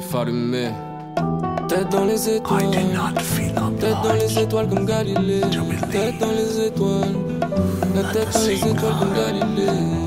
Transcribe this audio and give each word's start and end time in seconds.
j'ai 0.00 0.06
farumé. 0.06 0.68
Tête 1.68 1.88
dans 1.90 2.04
les 2.04 2.28
étoiles. 2.28 2.70
Tête 3.78 3.96
dans 4.02 4.12
les 4.14 4.38
étoiles 4.38 4.68
comme 4.68 4.86
Galilée. 4.86 5.40
Tête 5.90 6.18
dans 6.18 6.32
les 6.32 6.66
étoiles. 6.66 7.14
La 7.94 8.02
tête 8.12 8.32
dans 8.32 8.46
les 8.46 8.56
étoiles 8.56 8.94
comme 8.98 9.14
Galilée. 9.14 10.00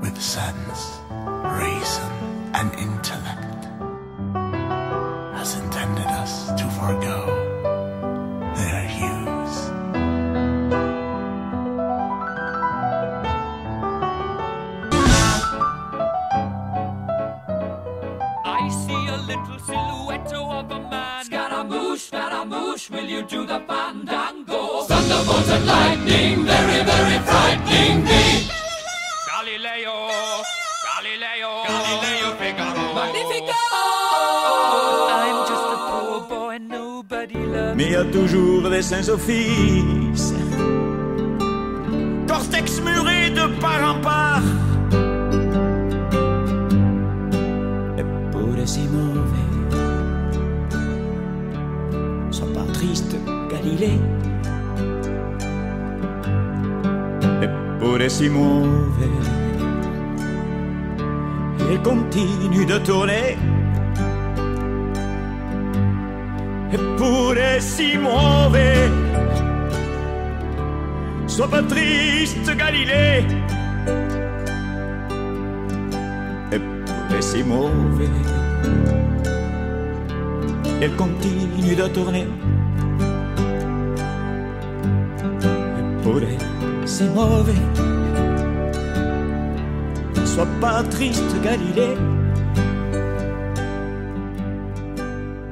with 0.00 0.20
sense, 0.22 1.00
reason, 1.44 2.10
and 2.54 2.70
intellect. 2.76 3.37
I 18.60 18.68
see 18.70 19.06
a 19.06 19.16
little 19.30 19.58
silhouette 19.60 20.32
of 20.32 20.70
a 20.70 20.80
man. 20.90 21.24
Scaramouche, 21.24 22.08
Scaramouche, 22.08 22.90
will 22.90 23.04
you 23.04 23.22
do 23.22 23.46
the 23.46 23.60
fandango? 23.68 24.82
Thunderbolt 24.88 25.48
and 25.48 25.66
lightning, 25.66 26.44
very, 26.44 26.80
very 26.90 27.18
frightening 27.28 28.04
me. 28.04 28.48
Galileo, 29.30 29.96
Galileo, 30.88 31.50
Galileo 31.68 32.28
Figaro. 32.40 32.94
Magnifico! 32.98 33.60
I'm 35.22 35.38
just 35.50 35.66
a 35.74 35.78
poor 35.88 36.20
boy, 36.28 36.58
nobody 36.58 37.38
loves 37.38 37.76
Mais 37.76 37.84
il 37.84 37.92
y 37.92 37.96
a 37.96 38.04
toujours 38.04 38.68
des 38.68 38.82
Saint-Office. 38.82 40.34
Cortex 42.26 42.80
muré 42.80 43.30
de 43.30 43.46
part 43.60 43.84
en 43.84 44.00
part. 44.00 44.17
Triste, 52.78 53.16
Galilée. 53.50 53.98
Eppure 57.42 58.08
si 58.08 58.28
muove. 58.30 59.02
Et 61.72 61.78
continue 61.82 62.64
de 62.64 62.78
tourner. 62.78 63.36
Eppure 66.72 67.60
si 67.60 67.98
muove. 67.98 68.58
Sois 71.26 71.48
pas 71.48 71.62
triste, 71.62 72.48
Galilée. 72.56 73.24
Eppure 76.52 77.22
si 77.22 77.42
muove. 77.42 78.08
Elle 80.80 80.94
continue 80.94 81.74
de 81.74 81.88
tourner. 81.88 82.28
Eppure 86.08 86.38
si 86.86 87.04
muove. 87.04 87.52
Sois 90.24 90.46
pas 90.58 90.82
triste, 90.84 91.36
Galilée. 91.42 91.96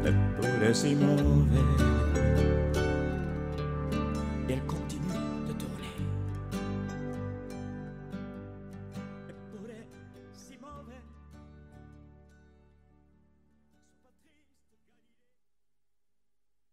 Eppure 0.02 0.74
si 0.74 0.94
muove. 0.94 1.95